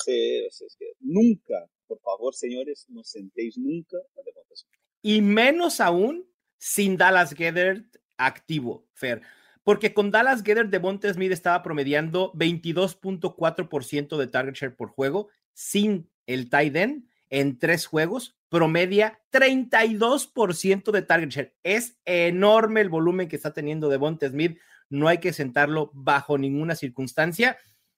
[0.04, 4.54] Sí, o sea, es que nunca, por favor, señores, no sentéis nunca a Devonta.
[5.02, 6.26] Y menos aún
[6.58, 9.22] sin Dallas Gedert activo, Fer
[9.64, 16.10] porque con Dallas Gether, Devonta Smith estaba promediando 22.4% de target share por juego sin
[16.28, 21.56] el tight end en tres juegos, promedia 32% de target share.
[21.64, 26.76] Es enorme el volumen que está teniendo Devonta Smith, no hay que sentarlo bajo ninguna
[26.76, 27.58] circunstancia.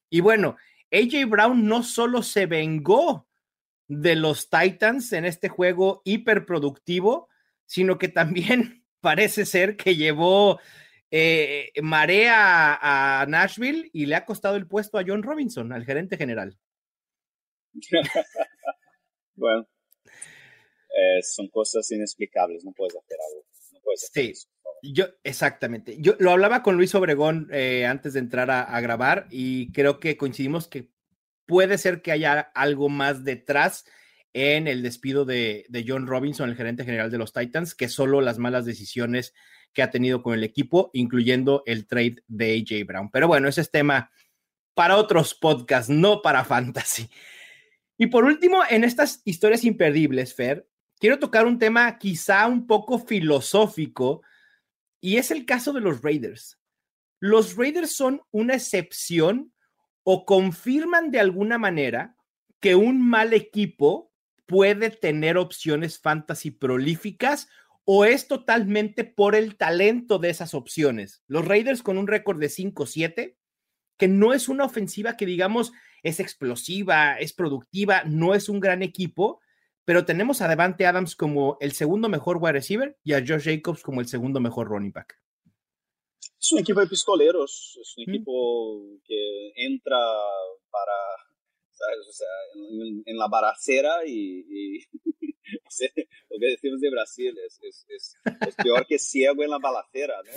[0.09, 0.55] Y bueno,
[0.91, 3.27] AJ Brown no solo se vengó
[3.87, 7.29] de los Titans en este juego hiperproductivo,
[7.65, 10.59] sino que también parece ser que llevó
[11.11, 16.17] eh, marea a Nashville y le ha costado el puesto a John Robinson, al gerente
[16.17, 16.57] general.
[19.35, 19.67] bueno,
[20.95, 23.45] eh, son cosas inexplicables, no puedes hacer algo.
[23.73, 24.31] No puedes hacer sí.
[24.31, 24.47] eso,
[24.81, 25.97] Yo, exactamente.
[25.99, 30.17] Yo lo hablaba con Luis Obregón eh, antes de entrar a, grabar y creo que
[30.17, 30.91] coincidimos que
[31.45, 33.85] puede ser que haya algo más detrás
[34.33, 38.37] en el despido de, John Robinson, el gerente general de los Titans, que solo las
[38.37, 39.33] malas decisiones
[39.73, 43.09] que ha tenido con el equipo, incluyendo el trade de AJ Brown.
[43.11, 44.11] Pero bueno, ese es tema
[44.73, 47.09] para otros podcasts, no para fantasy.
[47.97, 50.67] Y por último, en estas historias imperdibles, Fer,
[50.99, 54.21] quiero tocar un tema quizá un poco filosófico
[54.99, 56.59] y es el caso de los Raiders.
[57.21, 59.53] Los Raiders son una excepción
[60.07, 62.15] o confirman de alguna manera
[62.59, 64.13] que un mal equipo
[64.45, 67.49] puede tener opciones fantasy prolíficas
[67.85, 71.23] o es totalmente por el talento de esas opciones.
[71.27, 73.35] Los Raiders con un récord de 5-7
[73.97, 78.83] que no es una ofensiva que digamos es explosiva, es productiva, no es un gran
[78.83, 79.41] equipo,
[79.85, 83.81] pero tenemos a Devante Adams como el segundo mejor wide receiver y a Josh Jacobs
[83.81, 85.19] como el segundo mejor running back.
[86.39, 89.97] Es un equipo de pistoleros, es un equipo que entra
[90.69, 90.93] para,
[91.71, 92.07] ¿sabes?
[92.07, 92.27] O sea,
[93.05, 94.79] en, la baracera y,
[96.29, 98.15] lo que decimos de Brasil es, es, es,
[98.47, 100.31] es, peor que ciego en la balacera, ¿no?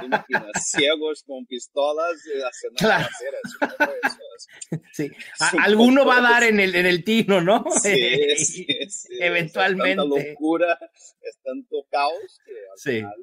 [0.00, 3.04] O imaginas, ciegos con pistolas haciendo claro.
[3.04, 3.42] balaceras.
[4.92, 5.10] Sí,
[5.58, 7.64] alguno va a dar en el, en el tino, ¿no?
[7.82, 9.90] Sí, sí, sí Eventualmente.
[9.90, 10.78] Es tanta locura,
[11.22, 13.14] es tanto caos que al final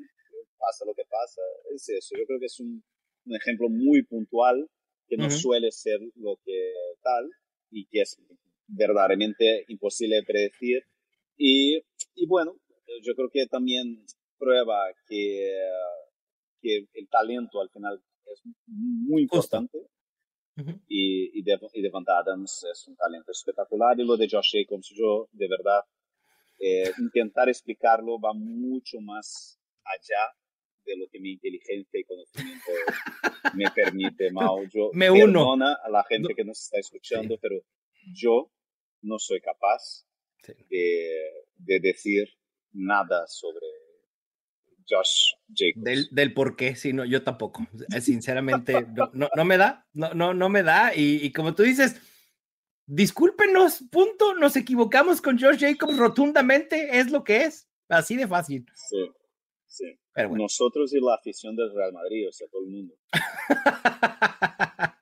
[0.60, 1.41] pasa lo que pasa.
[1.74, 2.84] Es eso, yo creo que es un,
[3.26, 4.69] un ejemplo muy puntual
[5.08, 7.30] que no suele ser lo que tal
[7.72, 8.17] y que es
[8.67, 10.84] verdaderamente imposible de predecir
[11.36, 11.78] y,
[12.15, 12.60] y bueno,
[13.02, 14.06] yo creo que también
[14.38, 15.58] prueba que,
[16.62, 19.80] que el talento al final es muy importante.
[20.89, 23.98] Y, y, de, y Adams es un talento espectacular.
[23.98, 25.80] Y lo de Josh Jacobs, yo de verdad,
[26.60, 30.36] eh, intentar explicarlo va mucho más allá
[30.89, 32.71] de lo que mi inteligencia y conocimiento
[33.56, 34.63] me permite, Mao.
[34.65, 35.39] Yo me uno.
[35.39, 37.62] perdona a la gente que nos está escuchando, pero
[38.13, 38.52] yo
[39.02, 40.06] no soy capaz
[40.69, 42.28] de, decir
[42.71, 43.67] nada sobre
[44.88, 46.10] Josh Jacobs.
[46.12, 47.67] Del, por qué, sí, no, yo tampoco.
[47.95, 50.93] Eh, sinceramente, no, no, me da, no, no, no me da.
[50.95, 52.02] Y, como tú dices,
[52.88, 58.65] discúlpenos, punto, nos equivocamos con Josh Jacobs rotundamente, es lo que es, así de fácil.
[58.73, 59.12] Sí,
[59.69, 59.97] sí.
[60.13, 62.95] Pero Nosotros y la afición del Real Madrid, o sea, todo el mundo.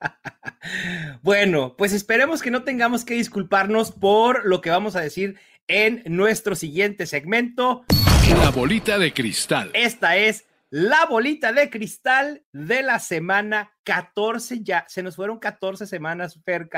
[1.22, 6.02] Bueno, pues esperemos que no tengamos que disculparnos por lo que vamos a decir en
[6.06, 7.84] nuestro siguiente segmento.
[8.38, 9.70] La bolita de cristal.
[9.74, 14.62] Esta es la bolita de cristal de la semana 14.
[14.62, 16.68] Ya se nos fueron 14 semanas, Fer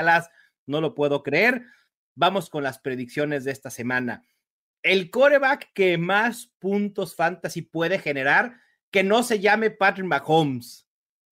[0.65, 1.63] no lo puedo creer.
[2.15, 4.25] Vamos con las predicciones de esta semana.
[4.83, 8.57] El coreback que más puntos fantasy puede generar,
[8.89, 10.87] que no se llame Patrick Mahomes.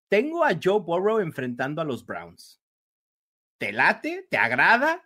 [0.07, 2.62] Tengo a Joe Burrow enfrentando a los Browns.
[3.57, 4.27] ¿Te late?
[4.29, 5.03] ¿Te agrada?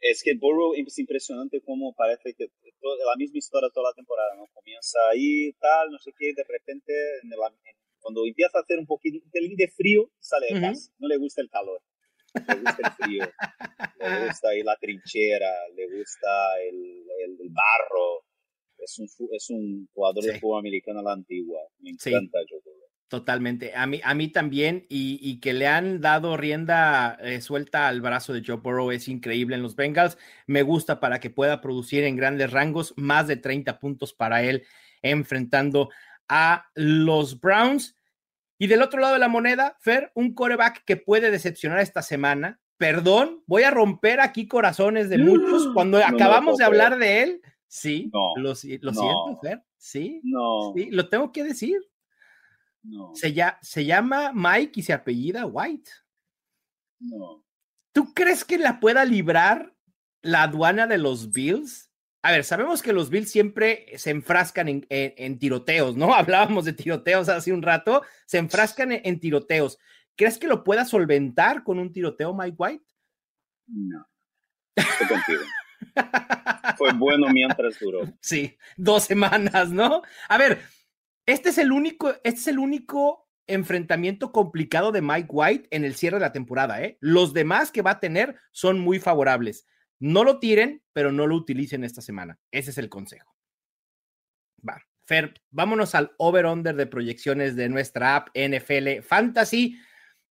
[0.00, 4.46] Es que Burrow es impresionante como parece que la misma historia toda la temporada, ¿no?
[4.52, 6.92] Comienza ahí, tal, no sé qué, de repente,
[8.00, 10.92] cuando empieza a hacer un poquito de frío, sale de casa.
[10.98, 11.80] No le gusta el calor,
[12.34, 13.24] le gusta el frío,
[13.98, 17.04] le gusta ahí la trinchera, le gusta el,
[17.40, 18.24] el, barro.
[18.78, 21.60] Es un, es un jugador de fútbol americano a la antigua.
[21.78, 22.84] Me encanta Joe Burrow.
[23.08, 23.72] Totalmente.
[23.76, 24.86] A mí, a mí también.
[24.88, 29.54] Y, que le han dado rienda eh, suelta al brazo de Joe Burrow es increíble
[29.54, 30.18] en los Bengals.
[30.46, 34.64] Me gusta para que pueda producir en grandes rangos más de 30 puntos para él
[35.02, 35.90] enfrentando
[36.28, 37.96] a los Browns.
[38.58, 42.60] Y del otro lado de la moneda, Fer, un coreback que puede decepcionar esta semana.
[42.76, 47.40] Perdón, voy a romper aquí corazones de muchos cuando acabamos de hablar de él.
[47.66, 49.62] Sí, lo, lo siento, Fer.
[49.76, 50.72] Sí, no.
[50.74, 51.80] sí, lo tengo que decir.
[53.14, 55.90] Se, ya, se llama Mike y se apellida White.
[57.00, 57.44] No.
[57.92, 59.74] ¿Tú crees que la pueda librar
[60.22, 61.83] la aduana de los Bills?
[62.24, 66.14] A ver, sabemos que los Bills siempre se enfrascan en, tiroteos, ¿no?
[66.14, 69.78] Hablábamos de tiroteos hace un rato, se enfrascan en, tiroteos.
[70.16, 72.84] ¿Crees que lo pueda solventar con un tiroteo Mike White?
[73.66, 74.08] No.
[74.74, 75.42] Estoy contigo.
[76.78, 78.10] Fue bueno mientras duró.
[78.22, 80.00] Sí, dos semanas, ¿no?
[80.30, 80.62] A ver,
[81.26, 85.94] este es el único, este es el único enfrentamiento complicado de Mike White en el
[85.94, 86.82] cierre de la temporada.
[86.82, 86.96] ¿eh?
[87.00, 89.66] Los demás que va a tener son muy favorables.
[90.00, 92.38] No lo tiren, pero no lo utilicen esta semana.
[92.50, 93.34] Ese es el consejo.
[94.66, 94.82] Va.
[95.06, 99.78] Fer, vámonos al over-under de proyecciones de nuestra app NFL Fantasy.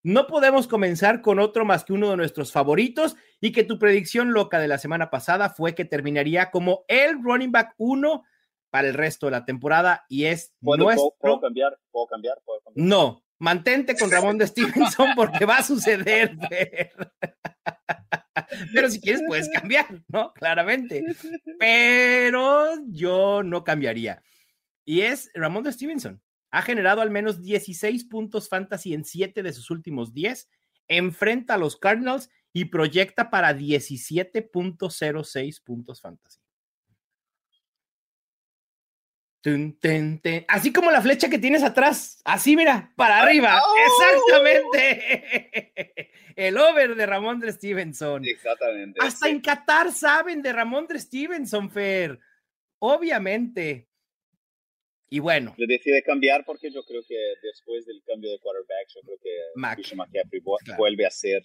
[0.02, 4.32] No podemos comenzar con otro más que uno de nuestros favoritos y que tu predicción
[4.32, 8.24] loca de la semana pasada fue que terminaría como el running back 1
[8.70, 11.14] para el resto de la temporada y es ¿Puedo, nuestro...
[11.18, 11.78] ¿puedo, cambiar?
[11.92, 12.42] ¿Puedo cambiar?
[12.44, 12.86] ¿Puedo cambiar?
[12.86, 16.36] No, mantente con Ramón de Stevenson porque va a suceder.
[18.72, 20.32] Pero si quieres puedes cambiar, ¿no?
[20.34, 21.02] Claramente.
[21.58, 24.22] Pero yo no cambiaría.
[24.84, 26.22] Y es Ramón de Stevenson.
[26.50, 30.48] Ha generado al menos 16 puntos fantasy en 7 de sus últimos 10.
[30.88, 36.43] Enfrenta a los Cardinals y proyecta para 17.06 puntos fantasy.
[39.44, 40.46] Tun, ten, ten.
[40.48, 43.60] Así como la flecha que tienes atrás, así mira, para arriba.
[43.62, 43.74] ¡Oh!
[44.22, 46.10] Exactamente.
[46.36, 48.24] El over de Ramón de Stevenson.
[48.24, 48.98] Exactamente.
[49.02, 49.32] Hasta sí.
[49.32, 52.18] en Qatar saben de Ramón de Stevenson, Fer.
[52.78, 53.86] Obviamente.
[55.10, 59.02] Y bueno, Yo decidí cambiar porque yo creo que después del cambio de quarterback, yo
[59.02, 59.78] creo que Mac.
[59.94, 60.78] McCaffrey Claro.
[60.78, 61.42] vuelve a ser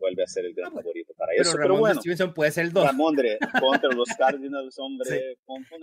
[0.00, 0.82] vuelve a ser el gran Ah, bueno.
[0.88, 1.52] favorito para pero eso.
[1.52, 2.84] Ramón Pero bueno, Stevenson puede ser el 2.
[2.86, 5.14] Ramondre contra los Cardinals, hombre, Sí,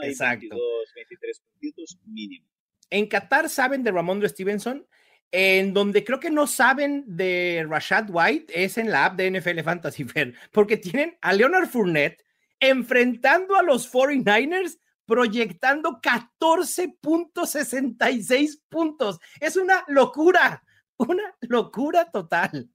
[0.02, 0.48] ahí exacto.
[0.50, 2.46] 22, 23 puntitos mínimo.
[2.90, 4.86] En Qatar saben de Ramón de Stevenson.
[5.30, 9.60] En donde creo que no saben de Rashad White es en la app de NFL
[9.62, 12.24] Fantasy Fair, porque tienen a Leonard Fournette
[12.62, 19.20] enfrentando a los 49ers, proyectando 14.66 puntos.
[19.42, 20.64] Es una locura,
[20.98, 22.70] una locura total.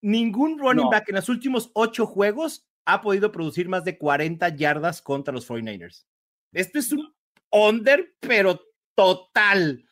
[0.00, 0.90] Ningún running No.
[0.90, 5.48] back en los últimos ocho juegos ha podido producir más de 40 yardas contra los
[5.48, 6.06] 49ers.
[6.52, 7.14] Esto es un
[7.50, 8.60] under, pero
[8.94, 9.84] total.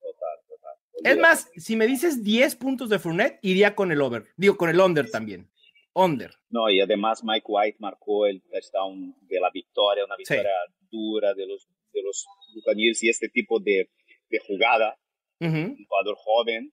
[0.00, 0.76] Total, total.
[1.04, 4.26] Es más, si me dices 10 puntos de Fournette, iría con el over.
[4.36, 5.50] Digo, con el under también.
[5.92, 6.32] Under.
[6.48, 10.20] No, y además Mike White marcó el touchdown de la victoria, una Sí.
[10.34, 10.52] victoria
[10.90, 12.24] dura de los, de los
[12.54, 13.90] Buccaneers y este tipo de,
[14.30, 14.96] de jugada,
[15.40, 16.72] un jugador joven,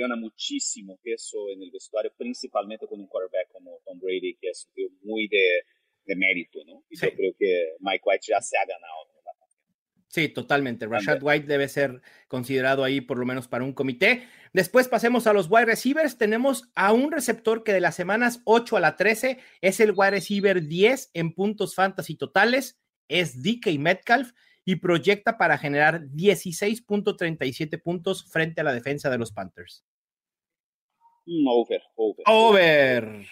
[0.00, 4.66] gana muchísimo peso en el vestuario, principalmente con un quarterback como Tom Brady, que es
[4.66, 5.62] un tío muy de,
[6.04, 6.84] de mérito, ¿no?
[6.88, 7.06] Y Sí.
[7.06, 9.16] yo creo que Mike White ya se ha ganado.
[10.08, 10.86] Sí, totalmente.
[10.86, 11.18] Rashad.
[11.20, 14.26] White debe ser considerado ahí por lo menos para un comité.
[14.54, 16.16] Después pasemos a los wide receivers.
[16.16, 20.12] Tenemos a un receptor que de las semanas 8 a la 13 es el wide
[20.12, 22.80] receiver 10 en puntos fantasy totales.
[23.08, 24.32] Es DK Metcalf
[24.68, 29.84] y proyecta para generar 16.37 puntos frente a la defensa de los Panthers.
[31.24, 32.24] Mm, over, over.
[32.26, 33.04] Over.
[33.04, 33.26] Over.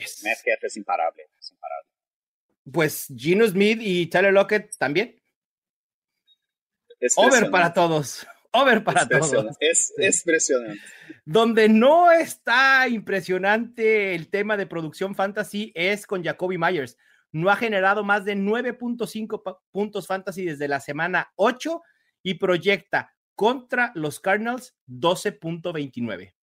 [0.00, 0.24] Yes.
[0.60, 1.88] Es imparable, es imparable.
[2.72, 5.22] Pues Gino Smith y Tyler Lockett también.
[7.16, 8.26] Over para todos.
[8.52, 9.26] Over para es todos.
[9.26, 10.04] impresionante, Es, Sí.
[10.04, 10.80] es impresionante.
[11.24, 16.96] Donde no está impresionante el tema de producción fantasy es con Jacoby Myers.
[17.32, 21.80] No ha generado más de 9.5 pa- puntos fantasy desde la semana 8
[22.22, 26.34] y proyecta contra los Cardinals 12.29.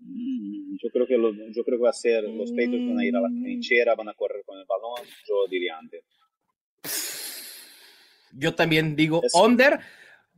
[0.00, 3.04] Mm, Yo creo que los, yo creo que va a ser los Patriots van a
[3.04, 3.42] ir a la Mm.
[3.42, 5.06] trinchera, van a correr con el balón.
[5.26, 6.02] Yo diría under.
[8.32, 9.80] Yo también digo Es- under Es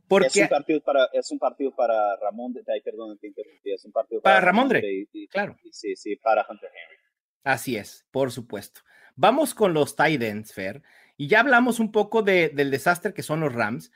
[0.07, 3.83] porque un partido para es un partido para Ramón, de- ay, perdón, te interrumpí, es
[3.85, 5.57] un partido Para para, Ramondre, y- y- claro.
[5.63, 6.97] y sí, sí, para Hunter Henry.
[7.43, 8.81] Así es, por supuesto.
[9.17, 10.81] Vamos con los tight ends, Fer.
[11.17, 13.91] Y ya hablamos un poco de- del desastre que son los Rams.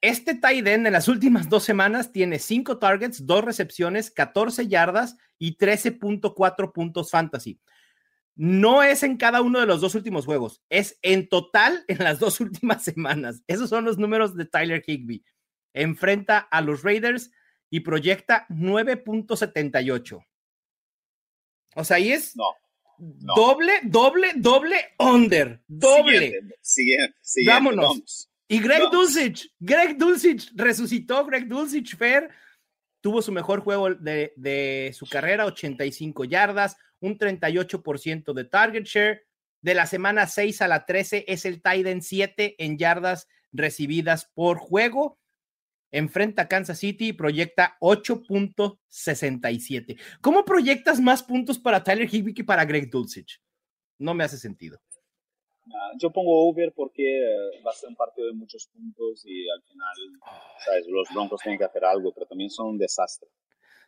[0.00, 5.16] Este tight end en las últimas dos semanas tiene cinco targets, dos recepciones, 14 yardas
[5.38, 7.58] y 13.4 puntos fantasy.
[8.34, 12.18] No es en cada uno de los dos últimos juegos, es en total en las
[12.18, 13.42] dos últimas semanas.
[13.46, 15.24] Esos son los números de Tyler Higby.
[15.74, 17.30] Enfrenta a los Raiders
[17.70, 20.24] y proyecta 9.78.
[21.74, 22.44] O sea, ahí es No,
[22.98, 23.34] no.
[23.34, 25.60] doble, doble, doble under.
[25.66, 26.18] Doble.
[26.18, 27.84] Siguiente, siguiente, siguiente, Vámonos.
[27.88, 28.30] vamos.
[28.48, 28.90] Y Greg No.
[28.90, 32.28] Dulcich, Greg Dulcich, resucitó Greg Dulcich, Fer,
[33.00, 39.22] tuvo su mejor juego de, de su carrera, 85 yardas, un 38% de target share.
[39.62, 44.28] De la semana 6 a la 13 es el tight end 7 en yardas recibidas
[44.34, 45.18] por juego.
[45.92, 49.96] Enfrenta a Kansas City y proyecta 8.67.
[50.20, 53.40] ¿Cómo proyectas más puntos para Tyler Higby que para Greg Dulcich?
[53.98, 54.80] No me hace sentido.
[55.66, 59.48] Ah, Yo pongo over porque eh, va a ser un partido de muchos puntos y
[59.48, 59.94] al final,
[60.64, 63.28] sabes, los Broncos tienen que hacer algo, pero también son un desastre.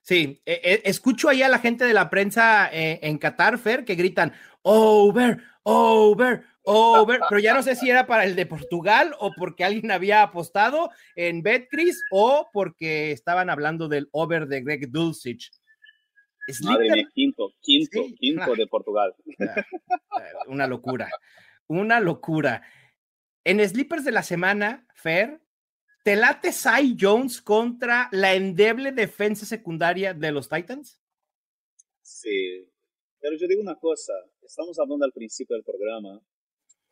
[0.05, 3.87] Sí, eh, eh, escucho ahí a la gente de la prensa eh, en Qatar, Fer,
[3.87, 9.15] que gritan over, over, over, pero ya no sé si era para el de Portugal
[9.19, 14.91] o porque alguien había apostado en Betcris o porque estaban hablando del over de Greg
[14.91, 15.51] Dulcich.
[16.63, 18.55] Madre mía, quinto, quinto, Sí, quinto claro.
[18.57, 19.15] de Portugal.
[20.47, 21.09] Una locura,
[21.67, 22.63] una locura.
[23.45, 25.41] En Sleepers de la semana, Fer,
[26.03, 31.01] ¿te late Cy Jones contra la endeble defensa secundaria de los Titans?
[32.03, 32.71] Sí,
[33.21, 34.13] pero yo digo una cosa,
[34.43, 36.21] estamos hablando al principio del programa,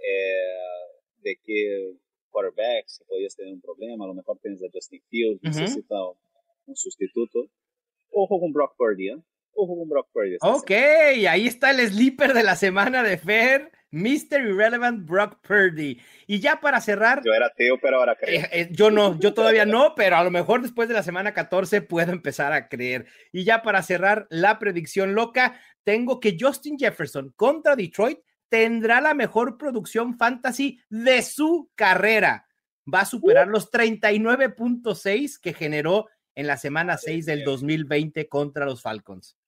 [0.02, 1.94] eh, de que
[2.30, 5.96] quarterback, si podías tener un problema, a lo mejor tienes a Justin Fields, necesita
[6.66, 7.46] un sustituto.
[8.10, 9.16] Ojo con Brock Purdy, ¿eh?
[9.54, 10.36] Ojo con Brock Purdy.
[10.40, 13.70] Ok, ahí está el sleeper de la semana de Fer.
[13.92, 14.40] Mr.
[14.40, 16.00] Irrelevant Brock Purdy.
[16.26, 17.22] Y ya para cerrar.
[17.22, 18.40] Yo era Teo, pero ahora creo.
[18.40, 21.34] Eh, eh, yo no, yo todavía no, pero a lo mejor después de la semana
[21.34, 23.06] 14 puedo empezar a creer.
[23.32, 28.18] Y ya para cerrar la predicción loca, tengo que Justin Jefferson contra Detroit
[28.52, 32.46] tendrá la mejor producción fantasy de su carrera.
[32.92, 38.82] Va a superar los 39.6 que generó en la semana 6 del 2020 contra los
[38.82, 39.38] Falcons.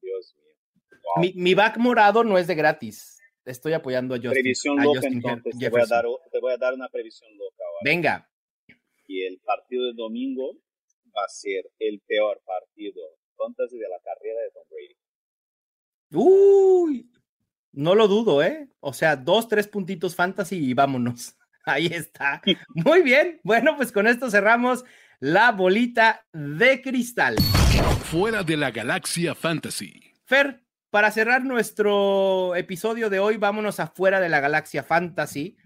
[0.00, 1.32] Dios mío.
[1.34, 3.20] Mi, back morado no es de gratis.
[3.44, 4.32] Estoy apoyando a Justin.
[4.32, 5.58] Previsión loca, entonces.
[5.58, 7.62] Te voy, a dar, te voy, a dar, una previsión loca.
[7.84, 8.26] Venga.
[9.06, 10.54] Y el partido de domingo
[11.14, 13.02] va a ser el peor partido
[13.36, 14.96] fantasy de la carrera de Tom Brady.
[16.14, 17.11] Uy,
[17.72, 18.68] no lo dudo, ¿eh?
[18.80, 21.36] O sea, dos, tres puntitos fantasy y vámonos.
[21.64, 22.42] Ahí está.
[22.74, 23.40] Muy bien.
[23.44, 24.84] Bueno, pues con esto cerramos
[25.20, 27.36] la bolita de cristal.
[28.04, 30.12] Fuera de la galaxia fantasy.
[30.24, 35.56] Fer, para cerrar nuestro episodio de hoy, vámonos afuera de la galaxia fantasy.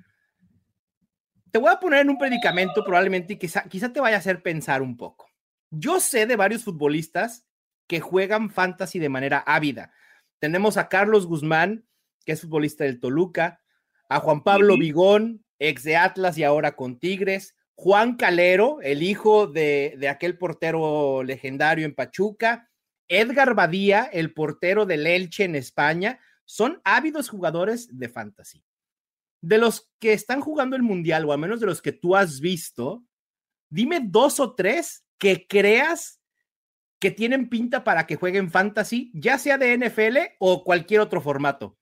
[1.50, 4.42] Te voy a poner en un predicamento probablemente y quizá, quizá te vaya a hacer
[4.42, 5.30] pensar un poco.
[5.70, 7.46] Yo sé de varios futbolistas
[7.86, 9.92] que juegan fantasy de manera ávida.
[10.38, 11.86] Tenemos a Carlos Guzmán,
[12.26, 13.62] que es futbolista del Toluca,
[14.10, 19.46] a Juan Pablo Vigón, ex de Atlas y ahora con Tigres, Juan Calero, el hijo
[19.46, 22.68] de, aquel portero legendario en Pachuca,
[23.08, 28.64] Edgar Badía, el portero del Elche en España, son ávidos jugadores de fantasy.
[29.40, 32.40] De los que están jugando el Mundial, o al menos de los que tú has
[32.40, 33.04] visto,
[33.68, 36.20] dime dos o tres que creas
[36.98, 41.76] que tienen pinta para que jueguen fantasy, ya sea de NFL o cualquier otro formato.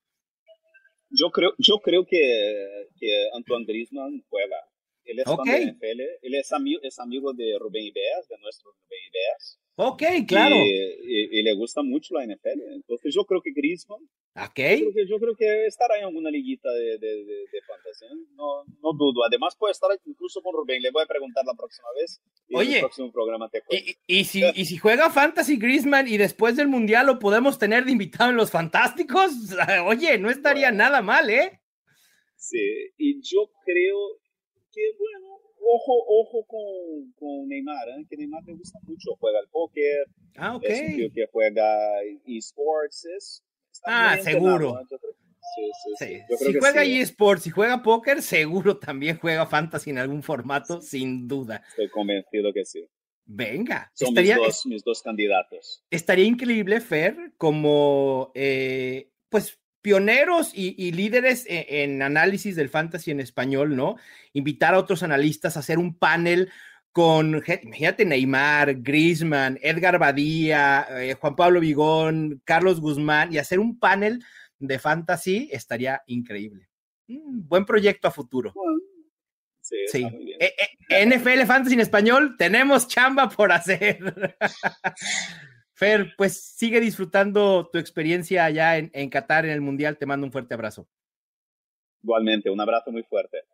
[1.17, 4.57] Yo creo, yo creo que, que Antoine Griezmann juega.
[5.05, 5.52] Él es okay.
[5.52, 9.61] fan de NFL, él es amigo, es amigo de Rubén Ibeas, de nuestro Rubén Ibeas.
[9.76, 10.55] Ok, claro.
[10.57, 12.61] Y, le gusta mucho la NFL.
[12.74, 14.09] Entonces yo creo que Griezmann,
[14.48, 14.80] okay.
[14.80, 18.09] yo, creo que, yo creo que estará en alguna liguita de, de, de, fantasía.
[18.36, 19.24] No, no dudo.
[19.26, 20.80] Además puede estar incluso con Rubén.
[20.80, 22.22] Le voy a preguntar la próxima vez.
[22.48, 26.07] Y Oye, en el próximo programa te y, y, si, y si juega Fantasy Griezmann
[26.07, 29.32] y después del Mundial lo podemos tener de invitado en Los Fantásticos,
[29.86, 31.61] oye, no estaría nada mal, ¿eh?
[32.36, 34.20] Sí, y yo creo
[34.75, 38.07] que, bueno, ojo, ojo con, con Neymar, ¿eh?
[38.09, 40.07] que Neymar me gusta mucho, juega al póker,
[40.37, 40.64] ah, ok.
[40.64, 43.45] es un tío que juega esports, es,
[43.85, 44.81] ah, seguro.
[45.57, 46.45] Sí, sí, sí.
[46.47, 51.62] Si juega eSports, si juega póker, seguro también juega fantasy en algún formato, sin duda.
[51.68, 52.89] Estoy convencido que sí.
[53.27, 55.85] Venga, son estaría, mis, dos, mis dos candidatos.
[55.91, 63.20] Estaría increíble, Fer, como eh, pues pioneros y, líderes e, en, análisis del fantasy en
[63.20, 63.97] español, ¿no?
[64.32, 66.51] Invitar a otros analistas a hacer un panel
[66.91, 73.78] con, imagínate, Neymar, Griezmann, Edgar Badía, eh, Juan Pablo Vigón, Carlos Guzmán, y hacer un
[73.78, 74.24] panel
[74.59, 76.66] de fantasy estaría increíble.
[77.09, 78.55] Mm, buen proyecto a futuro.
[79.61, 80.03] sí, sí.
[80.41, 80.55] Eh,
[80.89, 84.39] eh, NFL Fantasy en español, tenemos chamba por hacer.
[85.75, 89.99] Fer, pues sigue disfrutando tu experiencia allá en, en Qatar en el Mundial.
[89.99, 90.89] Te mando un fuerte abrazo.
[92.03, 93.45] Igualmente, un abrazo muy fuerte.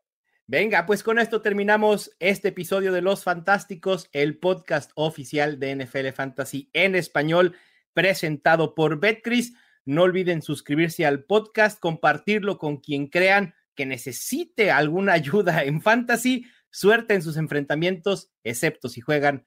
[0.47, 6.09] Venga, pues con esto terminamos este episodio de Los Fantásticos, el podcast oficial de NFL
[6.09, 7.55] Fantasy en español,
[7.93, 9.55] presentado por Betcris.
[9.85, 16.45] No olviden suscribirse al podcast, compartirlo con quien crean que necesite alguna ayuda en fantasy.
[16.69, 19.47] Suerte en sus enfrentamientos, excepto si juegan